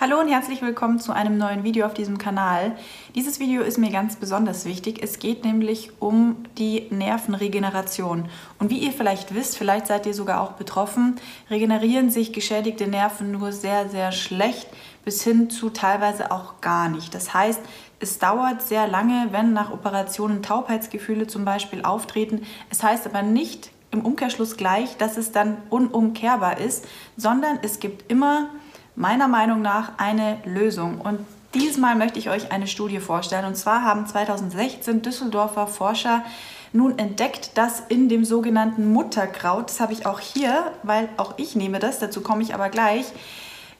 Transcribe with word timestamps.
Hallo 0.00 0.18
und 0.18 0.28
herzlich 0.28 0.62
willkommen 0.62 0.98
zu 0.98 1.12
einem 1.12 1.36
neuen 1.36 1.62
Video 1.62 1.84
auf 1.84 1.92
diesem 1.92 2.16
Kanal. 2.16 2.74
Dieses 3.14 3.38
Video 3.38 3.60
ist 3.60 3.76
mir 3.76 3.90
ganz 3.90 4.16
besonders 4.16 4.64
wichtig. 4.64 5.02
Es 5.02 5.18
geht 5.18 5.44
nämlich 5.44 5.90
um 6.00 6.36
die 6.56 6.86
Nervenregeneration. 6.88 8.30
Und 8.58 8.70
wie 8.70 8.78
ihr 8.78 8.92
vielleicht 8.92 9.34
wisst, 9.34 9.58
vielleicht 9.58 9.88
seid 9.88 10.06
ihr 10.06 10.14
sogar 10.14 10.40
auch 10.40 10.52
betroffen, 10.52 11.16
regenerieren 11.50 12.08
sich 12.08 12.32
geschädigte 12.32 12.86
Nerven 12.86 13.30
nur 13.30 13.52
sehr, 13.52 13.90
sehr 13.90 14.10
schlecht 14.10 14.68
bis 15.04 15.22
hin 15.22 15.50
zu 15.50 15.68
teilweise 15.68 16.30
auch 16.30 16.62
gar 16.62 16.88
nicht. 16.88 17.14
Das 17.14 17.34
heißt, 17.34 17.60
es 17.98 18.18
dauert 18.18 18.62
sehr 18.62 18.88
lange, 18.88 19.28
wenn 19.32 19.52
nach 19.52 19.70
Operationen 19.70 20.42
Taubheitsgefühle 20.42 21.26
zum 21.26 21.44
Beispiel 21.44 21.82
auftreten. 21.82 22.46
Es 22.70 22.82
heißt 22.82 23.04
aber 23.04 23.20
nicht 23.20 23.70
im 23.90 24.00
Umkehrschluss 24.00 24.56
gleich, 24.56 24.96
dass 24.96 25.18
es 25.18 25.30
dann 25.30 25.58
unumkehrbar 25.68 26.56
ist, 26.56 26.88
sondern 27.18 27.58
es 27.60 27.80
gibt 27.80 28.10
immer 28.10 28.48
meiner 29.00 29.28
Meinung 29.28 29.62
nach 29.62 29.92
eine 29.96 30.36
Lösung. 30.44 31.00
Und 31.00 31.20
diesmal 31.54 31.96
möchte 31.96 32.18
ich 32.18 32.28
euch 32.28 32.52
eine 32.52 32.66
Studie 32.66 33.00
vorstellen. 33.00 33.46
Und 33.46 33.56
zwar 33.56 33.82
haben 33.82 34.06
2016 34.06 35.00
Düsseldorfer 35.00 35.66
Forscher 35.66 36.22
nun 36.74 36.98
entdeckt, 36.98 37.56
dass 37.56 37.80
in 37.80 38.10
dem 38.10 38.24
sogenannten 38.26 38.92
Mutterkraut, 38.92 39.70
das 39.70 39.80
habe 39.80 39.94
ich 39.94 40.04
auch 40.04 40.20
hier, 40.20 40.72
weil 40.82 41.08
auch 41.16 41.34
ich 41.38 41.56
nehme 41.56 41.78
das, 41.78 41.98
dazu 41.98 42.20
komme 42.20 42.42
ich 42.42 42.54
aber 42.54 42.68
gleich, 42.68 43.06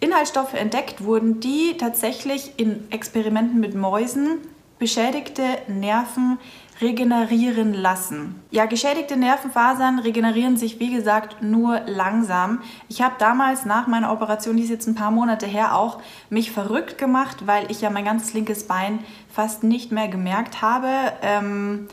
Inhaltsstoffe 0.01 0.55
entdeckt 0.55 1.05
wurden, 1.05 1.41
die 1.41 1.77
tatsächlich 1.77 2.59
in 2.59 2.91
Experimenten 2.91 3.61
mit 3.61 3.75
Mäusen 3.75 4.39
beschädigte 4.79 5.45
Nerven 5.69 6.39
regenerieren 6.81 7.75
lassen. 7.75 8.43
Ja, 8.51 8.67
geschädigte 8.67 9.17
Nervenfasern 9.17 9.99
regenerieren 9.99 10.57
sich, 10.57 10.81
wie 10.81 10.95
gesagt, 10.95 11.43
nur 11.43 11.81
langsam. 11.87 12.63
Ich 12.89 13.03
habe 13.03 13.15
damals 13.19 13.65
nach 13.65 13.87
meiner 13.87 14.13
Operation, 14.13 14.57
die 14.57 14.63
ist 14.63 14.71
jetzt 14.71 14.87
ein 14.87 14.95
paar 14.95 15.11
Monate 15.11 15.47
her, 15.47 15.77
auch 15.77 16.01
mich 16.31 16.51
verrückt 16.51 16.99
gemacht, 16.99 17.47
weil 17.47 17.71
ich 17.71 17.81
ja 17.81 17.91
mein 17.91 18.05
ganzes 18.05 18.33
linkes 18.33 18.67
Bein 18.67 19.01
fast 19.29 19.63
nicht 19.63 19.93
mehr 19.93 20.09
gemerkt 20.09 20.63
habe. 20.63 20.89
Ähm, 21.23 21.89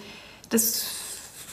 das 0.49 0.96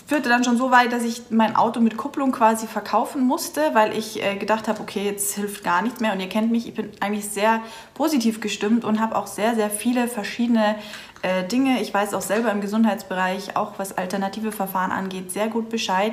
führte 0.06 0.28
dann 0.28 0.44
schon 0.44 0.56
so 0.56 0.70
weit, 0.70 0.92
dass 0.92 1.02
ich 1.02 1.22
mein 1.30 1.56
Auto 1.56 1.80
mit 1.80 1.96
Kupplung 1.96 2.32
quasi 2.32 2.66
verkaufen 2.66 3.22
musste, 3.26 3.60
weil 3.72 3.96
ich 3.96 4.22
äh, 4.22 4.36
gedacht 4.36 4.68
habe, 4.68 4.80
okay, 4.80 5.04
jetzt 5.04 5.34
hilft 5.34 5.64
gar 5.64 5.82
nichts 5.82 6.00
mehr. 6.00 6.12
Und 6.12 6.20
ihr 6.20 6.28
kennt 6.28 6.50
mich, 6.50 6.66
ich 6.66 6.74
bin 6.74 6.90
eigentlich 7.00 7.28
sehr 7.28 7.60
positiv 7.94 8.40
gestimmt 8.40 8.84
und 8.84 9.00
habe 9.00 9.16
auch 9.16 9.26
sehr, 9.26 9.54
sehr 9.54 9.70
viele 9.70 10.08
verschiedene 10.08 10.76
äh, 11.22 11.44
Dinge. 11.44 11.80
Ich 11.80 11.92
weiß 11.92 12.12
auch 12.14 12.20
selber 12.20 12.52
im 12.52 12.60
Gesundheitsbereich, 12.60 13.56
auch 13.56 13.78
was 13.78 13.96
alternative 13.96 14.52
Verfahren 14.52 14.92
angeht, 14.92 15.30
sehr 15.32 15.48
gut 15.48 15.70
Bescheid. 15.70 16.12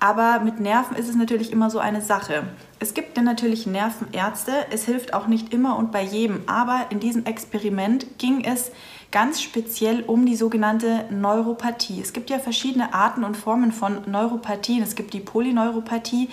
Aber 0.00 0.40
mit 0.40 0.60
Nerven 0.60 0.96
ist 0.96 1.08
es 1.08 1.16
natürlich 1.16 1.50
immer 1.50 1.70
so 1.70 1.80
eine 1.80 2.00
Sache. 2.00 2.44
Es 2.78 2.94
gibt 2.94 3.16
ja 3.16 3.22
natürlich 3.22 3.66
Nervenärzte, 3.66 4.52
es 4.70 4.84
hilft 4.84 5.12
auch 5.12 5.26
nicht 5.26 5.52
immer 5.52 5.76
und 5.76 5.90
bei 5.90 6.02
jedem. 6.02 6.42
Aber 6.46 6.86
in 6.90 7.00
diesem 7.00 7.26
Experiment 7.26 8.06
ging 8.18 8.44
es 8.44 8.70
ganz 9.10 9.42
speziell 9.42 10.02
um 10.02 10.24
die 10.24 10.36
sogenannte 10.36 11.06
Neuropathie. 11.10 12.00
Es 12.00 12.12
gibt 12.12 12.30
ja 12.30 12.38
verschiedene 12.38 12.94
Arten 12.94 13.24
und 13.24 13.36
Formen 13.36 13.72
von 13.72 14.02
Neuropathien. 14.06 14.82
Es 14.82 14.94
gibt 14.94 15.14
die 15.14 15.20
Polyneuropathie, 15.20 16.28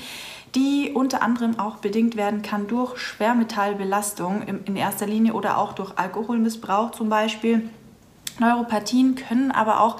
die 0.53 0.91
unter 0.93 1.23
anderem 1.23 1.57
auch 1.57 1.77
bedingt 1.77 2.15
werden 2.15 2.43
kann 2.43 2.67
durch 2.67 2.97
Schwermetallbelastung 2.99 4.43
in 4.43 4.75
erster 4.75 5.07
Linie 5.07 5.33
oder 5.33 5.57
auch 5.57 5.73
durch 5.73 5.97
Alkoholmissbrauch 5.97 6.91
zum 6.91 7.09
Beispiel. 7.09 7.69
Neuropathien 8.39 9.15
können 9.15 9.51
aber 9.51 9.81
auch 9.81 9.99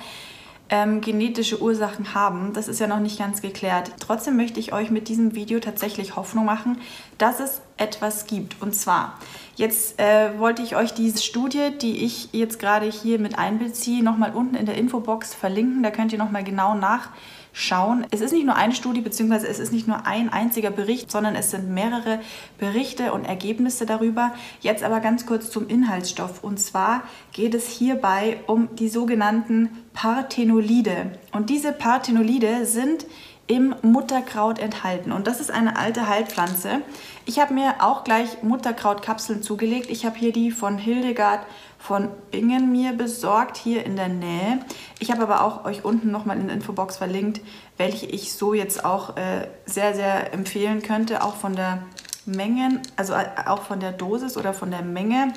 ähm, 0.70 1.02
genetische 1.02 1.62
Ursachen 1.62 2.14
haben. 2.14 2.54
Das 2.54 2.68
ist 2.68 2.80
ja 2.80 2.88
noch 2.88 3.00
nicht 3.00 3.20
ganz 3.20 3.42
geklärt. 3.42 3.92
Trotzdem 4.00 4.36
möchte 4.36 4.60
ich 4.60 4.74
euch 4.74 4.90
mit 4.90 5.08
diesem 5.08 5.36
Video 5.36 5.60
tatsächlich 5.60 6.16
Hoffnung 6.16 6.46
machen, 6.46 6.80
dass 7.18 7.40
es 7.40 7.62
etwas 7.78 8.26
gibt. 8.26 8.62
Und 8.62 8.74
zwar, 8.74 9.20
jetzt 9.56 10.00
äh, 10.00 10.40
wollte 10.40 10.62
ich 10.62 10.76
euch 10.76 10.94
diese 10.94 11.22
Studie, 11.22 11.72
die 11.82 12.04
ich 12.04 12.30
jetzt 12.32 12.60
gerade 12.60 12.86
hier 12.86 13.20
mit 13.20 13.38
einbeziehe, 13.38 14.04
nochmal 14.04 14.34
unten 14.34 14.56
in 14.56 14.66
der 14.66 14.76
Infobox 14.76 15.34
verlinken. 15.34 15.84
Da 15.84 15.92
könnt 15.92 16.14
ihr 16.14 16.20
nochmal 16.20 16.44
genau 16.44 16.76
nachschauen 16.76 17.14
schauen. 17.58 18.06
Es 18.12 18.20
ist 18.20 18.34
nicht 18.34 18.46
nur 18.46 18.58
eine 18.58 18.76
Studie, 18.76 19.00
beziehungsweise 19.00 19.48
es 19.48 19.60
ist 19.60 19.72
nicht 19.72 19.88
nur 19.88 20.06
ein 20.06 20.28
einziger 20.28 20.72
Bericht, 20.72 21.10
sondern 21.10 21.36
es 21.36 21.52
sind 21.52 21.70
mehrere 21.70 22.20
Berichte 22.58 23.14
und 23.14 23.24
Ergebnisse 23.24 23.86
darüber. 23.86 24.34
Jetzt 24.60 24.84
aber 24.84 25.00
ganz 25.00 25.26
kurz 25.26 25.50
zum 25.50 25.70
Inhaltsstoff. 25.70 26.44
Und 26.44 26.60
zwar 26.60 27.04
geht 27.32 27.56
es 27.56 27.70
hierbei 27.70 28.42
um 28.46 28.76
die 28.76 28.90
sogenannten 28.90 29.70
Parthenolide. 29.94 31.14
Und 31.32 31.50
diese 31.50 31.72
Parthenolide 31.72 32.66
sind 32.66 33.06
im 33.48 33.76
Mutterkraut 33.84 34.58
enthalten. 34.58 35.12
Und 35.12 35.28
das 35.28 35.40
ist 35.40 35.52
eine 35.52 35.78
alte 35.78 36.08
Heilpflanze. 36.08 36.82
Ich 37.26 37.40
habe 37.40 37.54
mir 37.54 37.76
auch 37.80 38.04
gleich 38.04 38.42
Mutterkrautkapseln 38.42 39.44
zugelegt. 39.44 39.90
Ich 39.90 40.06
habe 40.06 40.18
hier 40.18 40.32
die 40.32 40.52
von 40.52 40.78
Hildegard 40.78 41.46
von 41.78 42.10
Bingen 42.32 42.72
mir 42.72 42.94
besorgt, 42.94 43.58
hier 43.58 43.86
in 43.86 43.96
der 43.96 44.08
Nähe. 44.08 44.60
Ich 45.00 45.12
habe 45.12 45.22
aber 45.22 45.44
auch 45.44 45.66
euch 45.66 45.86
unten 45.86 46.10
nochmal 46.10 46.38
in 46.38 46.48
der 46.48 46.56
Infobox 46.56 46.98
verlinkt, 46.98 47.42
welche 47.78 48.08
ich 48.08 48.34
so 48.34 48.56
jetzt 48.56 48.84
auch 48.84 49.16
äh, 49.18 49.48
sehr, 49.66 49.94
sehr 49.94 50.34
empfehlen 50.34 50.82
könnte, 50.82 51.24
auch 51.24 51.36
von 51.36 51.56
der 51.56 51.84
Menge, 52.26 52.82
also 52.96 53.14
äh, 53.14 53.28
auch 53.46 53.62
von 53.62 53.80
der 53.80 53.92
Dosis 53.92 54.36
oder 54.36 54.56
von 54.56 54.72
der 54.72 54.82
Menge. 54.82 55.34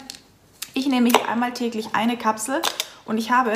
Ich 0.72 0.88
nehme 0.88 1.10
hier 1.10 1.28
einmal 1.28 1.52
täglich 1.52 1.88
eine 1.92 2.16
Kapsel 2.16 2.62
und 3.04 3.19
ich 3.19 3.30
habe 3.30 3.52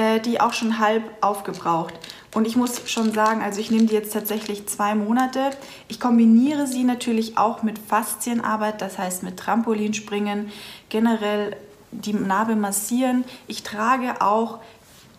äh, 0.00 0.18
die 0.18 0.40
auch 0.40 0.54
schon 0.54 0.78
halb 0.78 1.02
aufgebraucht. 1.20 1.94
Und 2.34 2.46
ich 2.46 2.56
muss 2.56 2.88
schon 2.90 3.12
sagen, 3.12 3.42
also 3.42 3.60
ich 3.60 3.70
nehme 3.70 3.84
die 3.86 3.94
jetzt 3.94 4.12
tatsächlich 4.12 4.66
zwei 4.66 4.94
Monate. 4.94 5.50
Ich 5.88 6.00
kombiniere 6.00 6.66
sie 6.66 6.84
natürlich 6.84 7.36
auch 7.36 7.62
mit 7.62 7.78
Faszienarbeit, 7.78 8.80
das 8.80 8.98
heißt 8.98 9.24
mit 9.24 9.36
Trampolinspringen, 9.36 10.50
generell 10.88 11.56
die 11.90 12.14
Narbe 12.14 12.56
massieren. 12.56 13.24
Ich 13.46 13.62
trage 13.62 14.22
auch 14.22 14.60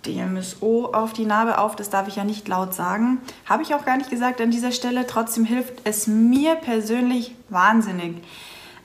DMSO 0.06 0.86
auf 0.94 1.14
die 1.14 1.26
Narbe 1.26 1.60
auf, 1.60 1.76
das 1.76 1.92
darf 1.92 2.08
ich 2.08 2.16
ja 2.16 2.24
nicht 2.24 2.48
laut 2.48 2.74
sagen. 2.74 3.20
Habe 3.46 3.62
ich 3.62 3.76
auch 3.76 3.86
gar 3.86 3.98
nicht 3.98 4.10
gesagt 4.10 4.42
an 4.42 4.50
dieser 4.50 4.72
Stelle. 4.72 5.06
Trotzdem 5.06 5.46
hilft 5.46 5.82
es 5.84 6.08
mir 6.08 6.56
persönlich 6.56 7.36
wahnsinnig. 7.50 8.16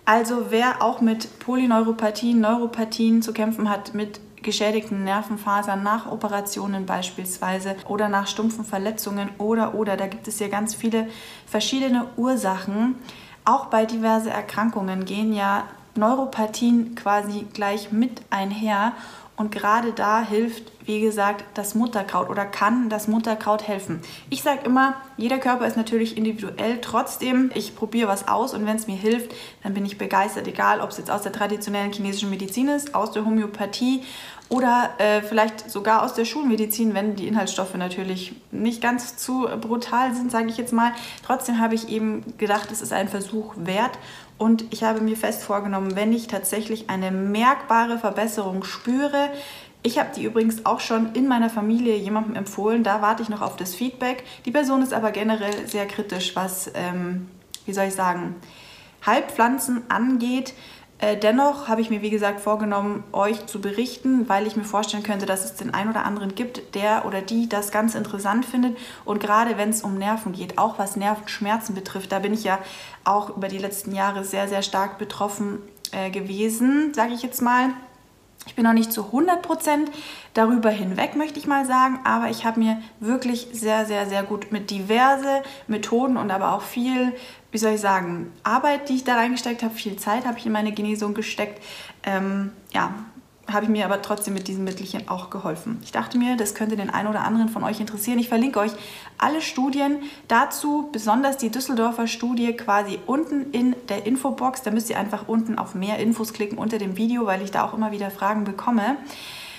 Also 0.05 0.47
wer 0.51 0.83
auch 0.83 1.01
mit 1.01 1.39
Polyneuropathien, 1.39 2.41
Neuropathien 2.41 3.23
zu 3.23 3.33
kämpfen 3.33 3.71
hat, 3.71 3.95
mit 3.95 4.21
geschädigten 4.47 5.05
Nervenfasern 5.05 5.83
nach 5.83 6.11
Operationen 6.11 6.87
beispielsweise 6.87 7.77
oder 7.87 8.09
nach 8.09 8.29
stumpfen 8.29 8.65
Verletzungen 8.65 9.29
oder 9.37 9.75
oder 9.75 9.99
da 9.99 10.07
gibt 10.07 10.29
es 10.29 10.39
ja 10.39 10.49
ganz 10.49 10.75
viele 10.75 11.09
verschiedene 11.47 12.07
Ursachen. 12.17 12.95
Auch 13.45 13.67
bei 13.67 13.85
diverse 13.85 14.31
Erkrankungen 14.31 15.05
gehen 15.05 15.35
ja 15.35 15.65
Neuropathien 15.97 16.95
quasi 16.95 17.47
gleich 17.53 17.93
mit 17.93 18.23
einher. 18.31 18.93
Und 19.37 19.53
gerade 19.53 19.93
da 19.93 20.23
hilft, 20.23 20.73
wie 20.87 21.01
gesagt, 21.01 21.45
das 21.55 21.75
Mutterkraut 21.75 22.31
oder 22.31 22.47
kann 22.47 22.89
das 22.89 23.07
Mutterkraut 23.07 23.69
helfen. 23.69 24.01
Ich 24.31 24.43
sage 24.43 24.61
immer, 24.65 24.95
jeder 25.19 25.39
Körper 25.39 25.67
ist 25.67 25.77
natürlich 25.77 26.17
individuell. 26.17 26.81
Trotzdem, 26.81 27.51
ich 27.55 27.77
probiere 27.77 28.09
was 28.09 28.29
aus 28.29 28.55
und 28.55 28.65
wenn 28.65 28.77
es 28.77 28.87
mir 28.87 28.97
hilft, 28.97 29.33
dann 29.63 29.75
bin 29.75 29.85
ich 29.85 29.99
begeistert. 29.99 30.49
Egal, 30.49 30.81
ob 30.81 30.91
es 30.91 30.97
jetzt 30.97 31.11
aus 31.11 31.23
der 31.23 31.33
traditionellen 31.33 31.93
chinesischen 31.93 32.31
Medizin 32.31 32.69
ist, 32.69 32.95
aus 32.95 33.11
der 33.11 33.27
Homöopathie 33.27 34.05
oder 34.49 34.91
äh, 34.99 35.23
vielleicht 35.23 35.71
sogar 35.71 36.05
aus 36.05 36.15
der 36.15 36.25
Schulmedizin, 36.25 36.95
wenn 36.95 37.17
die 37.17 37.27
Inhaltsstoffe 37.27 37.75
natürlich 37.75 38.35
nicht 38.53 38.81
ganz 38.81 39.17
zu 39.17 39.49
brutal 39.61 40.15
sind, 40.15 40.31
sage 40.31 40.49
ich 40.49 40.57
jetzt 40.57 40.73
mal. 40.73 40.93
Trotzdem 41.25 41.59
habe 41.59 41.75
ich 41.75 41.89
eben 41.89 42.39
gedacht, 42.39 42.71
es 42.71 42.81
ist 42.81 42.93
ein 42.93 43.09
Versuch 43.09 43.55
wert 43.57 43.99
und 44.39 44.65
ich 44.71 44.83
habe 44.85 45.01
mir 45.01 45.17
fest 45.17 45.43
vorgenommen, 45.43 45.97
wenn 45.97 46.13
ich 46.13 46.27
tatsächlich 46.27 46.91
eine 46.91 47.11
merkbare 47.11 47.99
Verbesserung 47.99 48.65
spüre, 48.65 49.31
ich 49.83 49.99
habe 49.99 50.11
die 50.15 50.25
übrigens 50.25 50.67
auch 50.67 50.81
schon 50.81 51.13
in 51.13 51.29
meiner 51.29 51.49
Familie 51.49 51.97
jemandem 51.97 52.35
empfohlen, 52.35 52.83
da 52.83 53.03
warte 53.03 53.23
ich 53.23 53.29
noch 53.29 53.41
auf 53.41 53.57
das 53.57 53.75
Feedback. 53.75 54.25
Die 54.45 54.51
Person 54.51 54.83
ist 54.83 54.93
aber 54.93 55.13
generell 55.13 55.69
sehr 55.69 55.87
kritisch, 55.87 56.35
was, 56.35 56.71
ähm, 56.75 57.29
wie 57.67 57.73
soll 57.73 57.85
ich 57.85 57.95
sagen, 57.95 58.35
Halbpflanzen 59.07 59.89
angeht. 59.89 60.55
Äh, 60.99 61.19
dennoch 61.19 61.69
habe 61.69 61.83
ich 61.83 61.91
mir, 61.91 62.01
wie 62.01 62.11
gesagt, 62.11 62.41
vorgenommen, 62.41 63.05
euch 63.13 63.47
zu 63.47 63.61
berichten, 63.61 64.29
weil 64.29 64.47
ich 64.47 64.57
mir 64.57 64.65
vorstellen 64.65 65.03
könnte, 65.03 65.27
dass 65.27 65.45
es 65.45 65.55
den 65.55 65.75
einen 65.75 65.91
oder 65.91 66.05
anderen 66.05 66.35
gibt, 66.35 66.75
der 66.75 67.05
oder 67.05 67.21
die 67.21 67.49
das 67.49 67.71
ganz 67.71 67.95
interessant 67.95 68.47
findet. 68.47 68.79
Und 69.05 69.21
gerade 69.21 69.59
wenn 69.59 69.69
es 69.69 69.83
um 69.83 69.99
Nerven 69.99 70.33
geht, 70.33 70.57
auch 70.57 70.79
was 70.79 70.97
Nervenschmerzen 70.97 71.75
betrifft, 71.75 72.13
da 72.13 72.21
bin 72.21 72.33
ich 72.33 72.45
ja 72.45 72.59
auch 73.05 73.37
über 73.37 73.49
die 73.49 73.59
letzten 73.59 73.95
Jahre 73.95 74.25
sehr, 74.25 74.49
sehr 74.49 74.63
stark 74.63 74.97
betroffen 74.99 75.59
äh, 75.93 76.11
gewesen, 76.11 76.95
sage 76.95 77.13
ich 77.13 77.23
jetzt 77.23 77.43
mal. 77.43 77.71
Ich 78.47 78.55
bin 78.55 78.65
noch 78.65 78.73
nicht 78.73 78.93
zu 78.93 79.03
100% 79.03 79.89
darüber 80.35 80.71
hinweg, 80.71 81.17
möchte 81.17 81.39
ich 81.39 81.47
mal 81.47 81.67
sagen, 81.67 81.99
aber 82.05 82.31
ich 82.31 82.45
habe 82.45 82.61
mir 82.61 82.81
wirklich 83.01 83.49
sehr, 83.53 83.85
sehr, 83.85 84.07
sehr 84.07 84.23
gut 84.23 84.53
mit 84.53 84.71
diverse 84.71 85.43
Methoden 85.67 86.17
und 86.17 86.31
aber 86.31 86.55
auch 86.55 86.63
viel, 86.63 87.13
wie 87.51 87.59
soll 87.59 87.75
ich 87.75 87.81
sagen, 87.81 88.33
Arbeit, 88.45 88.89
die 88.89 88.95
ich 88.95 89.05
da 89.05 89.17
reingesteckt 89.17 89.63
habe, 89.63 89.75
viel 89.75 89.97
Zeit 89.97 90.27
habe 90.27 90.39
ich 90.39 90.47
in 90.47 90.53
meine 90.53 90.73
Genesung 90.73 91.13
gesteckt, 91.13 91.63
ähm, 92.05 92.53
ja, 92.73 92.95
habe 93.53 93.65
ich 93.65 93.71
mir 93.71 93.85
aber 93.85 94.03
trotzdem 94.03 94.35
mit 94.35 94.49
diesem 94.49 94.65
Mittelchen 94.65 95.09
auch 95.09 95.31
geholfen. 95.31 95.79
Ich 95.83 95.93
dachte 95.93 96.19
mir, 96.19 96.37
das 96.37 96.55
könnte 96.55 96.77
den 96.77 96.91
einen 96.91 97.09
oder 97.09 97.23
anderen 97.23 97.49
von 97.49 97.65
euch 97.65 97.81
interessieren. 97.81 98.19
Ich 98.19 98.29
verlinke 98.29 98.59
euch 98.59 98.73
alle 99.19 99.41
Studien 99.41 99.99
dazu, 100.29 100.89
besonders 100.93 101.37
die 101.37 101.51
Düsseldorfer 101.51 102.07
Studie 102.07 102.53
quasi 102.55 102.99
unten 103.07 103.53
in 103.53 103.77
der 103.89 104.07
Infobox. 104.07 104.63
Da 104.63 104.71
müsst 104.71 104.91
ihr 104.91 104.99
einfach 104.99 105.29
unten 105.29 105.59
auf 105.59 105.75
mehr 105.75 105.99
Infos 105.99 106.33
klicken 106.33 106.59
unter 106.59 106.79
dem 106.79 106.97
Video, 106.97 107.27
weil 107.27 107.43
ich 107.43 107.51
da 107.51 107.65
auch 107.65 107.75
immer 107.75 107.93
wieder 107.93 108.11
Fragen 108.11 108.45
bekomme. 108.45 108.97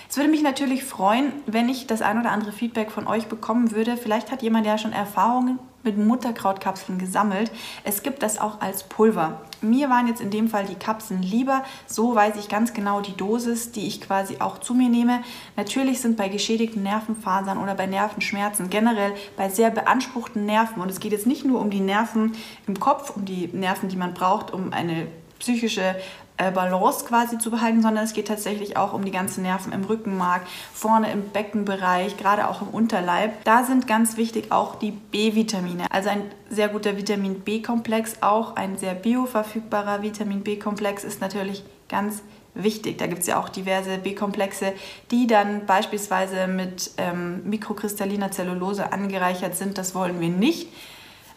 Es 0.10 0.16
würde 0.16 0.30
mich 0.30 0.42
natürlich 0.42 0.86
freuen, 0.86 1.34
wenn 1.46 1.68
ich 1.68 1.86
das 1.86 2.02
ein 2.02 2.20
oder 2.20 2.32
andere 2.32 2.54
Feedback 2.54 2.92
von 2.92 3.08
euch 3.08 3.28
bekommen 3.28 3.72
würde. 3.72 3.98
Vielleicht 3.98 4.32
hat 4.32 4.42
jemand 4.42 4.66
ja 4.66 4.78
schon 4.78 4.94
Erfahrungen 4.94 5.60
mit 5.84 5.98
Mutterkrautkapseln 5.98 6.98
gesammelt. 6.98 7.52
Es 7.84 8.04
gibt 8.04 8.24
das 8.24 8.40
auch 8.40 8.62
als 8.62 8.84
Pulver. 8.84 9.42
Mir 9.62 9.90
waren 9.90 10.08
jetzt 10.08 10.22
in 10.22 10.32
dem 10.32 10.48
Fall 10.48 10.66
die 10.66 10.76
Kapseln 10.76 11.22
lieber. 11.22 11.64
So 11.88 12.16
weiß 12.16 12.36
ich 12.38 12.50
ganz 12.50 12.74
genau 12.74 13.02
die 13.02 13.16
Dosis, 13.16 13.72
die 13.72 13.88
ich 13.88 14.02
quasi 14.02 14.38
auch 14.40 14.60
zu 14.60 14.74
mir 14.74 14.90
nehme. 14.90 15.22
Natürlich 15.56 16.02
sind 16.02 16.18
bei 16.18 16.30
geschädigten 16.30 16.84
Nervenfasern 16.84 17.58
oder 17.58 17.76
bei 17.76 17.86
Nervenschmerzen 17.86 18.70
generell 18.70 19.14
bei 19.36 19.50
sehr 19.50 19.72
beanspruchten 19.72 20.46
Nerven 20.46 20.82
und 20.82 20.90
es 20.90 21.00
geht 21.00 21.12
jetzt 21.12 21.28
nicht 21.28 21.46
nur 21.46 21.60
um 21.62 21.70
die 21.70 21.80
Nerven 21.80 22.34
im 22.66 22.80
Kopf, 22.80 23.16
um 23.16 23.26
die 23.26 23.48
Nerven, 23.48 23.90
die 23.90 23.98
man 23.98 24.14
braucht, 24.14 24.54
um 24.54 24.74
eine 24.74 25.08
psychische 25.40 25.96
äh, 26.38 26.52
Balance 26.52 27.06
quasi 27.06 27.38
zu 27.38 27.52
behalten, 27.52 27.82
sondern 27.82 28.04
es 28.04 28.14
geht 28.14 28.28
tatsächlich 28.28 28.78
auch 28.78 28.94
um 28.94 29.04
die 29.04 29.12
ganzen 29.12 29.42
Nerven 29.42 29.74
im 29.74 29.84
Rückenmark, 29.84 30.44
vorne 30.74 31.12
im 31.12 31.30
Beckenbereich, 31.30 32.18
gerade 32.18 32.48
auch 32.48 32.62
im 32.62 32.70
Unterleib. 32.70 33.44
Da 33.44 33.64
sind 33.64 33.88
ganz 33.88 34.18
wichtig 34.18 34.52
auch 34.52 34.76
die 34.76 34.92
B-Vitamine. 34.92 35.86
Also 35.92 36.10
ein 36.10 36.22
sehr 36.50 36.70
guter 36.70 36.96
Vitamin 36.98 37.42
B-Komplex, 37.42 38.18
auch 38.22 38.56
ein 38.56 38.78
sehr 38.78 38.94
bioverfügbarer 38.94 40.04
Vitamin 40.04 40.44
B-Komplex 40.44 41.04
ist 41.04 41.22
natürlich 41.22 41.64
ganz 41.90 42.22
wichtig. 42.54 42.98
Da 42.98 43.08
gibt 43.08 43.22
es 43.22 43.28
ja 43.28 43.40
auch 43.40 43.50
diverse 43.50 43.98
B-Komplexe, 43.98 44.74
die 45.12 45.28
dann 45.28 45.66
beispielsweise 45.66 46.48
mit 46.48 46.92
ähm, 46.98 47.48
mikrokristalliner 47.50 48.32
Zellulose 48.32 48.92
angereichert 48.92 49.56
sind. 49.56 49.78
Das 49.78 49.96
wollen 49.96 50.20
wir 50.20 50.30
nicht. 50.30 50.68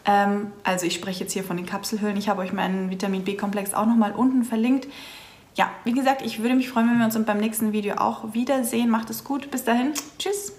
Ähm, 0.05 0.53
also 0.65 0.87
ich 0.87 0.95
spreche 0.95 1.21
jetzt 1.25 1.33
hier 1.33 1.45
von 1.45 1.57
den 1.57 1.67
Kapselhüllen. 1.67 2.17
Ich 2.17 2.29
habe 2.29 2.43
euch 2.43 2.53
meinen 2.53 2.91
Vitamin 2.91 3.25
B-Komplex 3.25 3.75
auch 3.75 3.87
nochmal 3.87 4.13
unten 4.13 4.45
verlinkt. 4.45 4.89
Ja, 5.57 5.71
wie 5.85 5.93
gesagt, 5.93 6.23
ich 6.23 6.41
würde 6.41 6.55
mich 6.55 6.69
freuen, 6.69 6.89
wenn 6.91 6.99
wir 6.99 7.05
uns 7.05 7.19
beim 7.25 7.39
nächsten 7.39 7.73
Video 7.73 7.97
auch 7.97 8.35
wiedersehen. 8.35 8.89
Macht 8.89 9.11
es 9.11 9.25
gut. 9.25 9.51
Bis 9.51 9.65
dahin. 9.65 9.93
Tschüss. 10.19 10.53